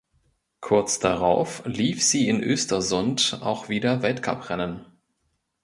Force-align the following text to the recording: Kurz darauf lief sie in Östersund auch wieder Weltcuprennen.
Kurz 0.61 0.97
darauf 0.97 1.61
lief 1.67 2.01
sie 2.03 2.27
in 2.27 2.41
Östersund 2.43 3.37
auch 3.43 3.69
wieder 3.69 4.01
Weltcuprennen. 4.01 4.83